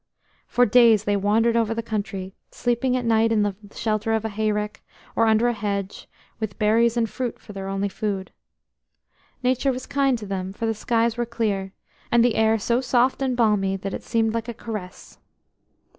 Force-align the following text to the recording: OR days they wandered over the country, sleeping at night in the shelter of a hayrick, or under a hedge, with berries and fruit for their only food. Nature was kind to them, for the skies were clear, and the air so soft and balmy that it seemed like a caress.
OR 0.57 0.65
days 0.65 1.03
they 1.03 1.15
wandered 1.15 1.55
over 1.55 1.75
the 1.75 1.83
country, 1.83 2.33
sleeping 2.49 2.97
at 2.97 3.05
night 3.05 3.31
in 3.31 3.43
the 3.43 3.55
shelter 3.71 4.13
of 4.13 4.25
a 4.25 4.29
hayrick, 4.29 4.83
or 5.15 5.27
under 5.27 5.47
a 5.47 5.53
hedge, 5.53 6.07
with 6.39 6.57
berries 6.57 6.97
and 6.97 7.07
fruit 7.07 7.37
for 7.37 7.53
their 7.53 7.67
only 7.67 7.87
food. 7.87 8.31
Nature 9.43 9.71
was 9.71 9.85
kind 9.85 10.17
to 10.17 10.25
them, 10.25 10.53
for 10.53 10.65
the 10.65 10.73
skies 10.73 11.17
were 11.17 11.25
clear, 11.27 11.71
and 12.11 12.25
the 12.25 12.33
air 12.33 12.57
so 12.57 12.81
soft 12.81 13.21
and 13.21 13.37
balmy 13.37 13.75
that 13.77 13.93
it 13.93 14.01
seemed 14.01 14.33
like 14.33 14.47
a 14.47 14.55
caress. 14.55 15.19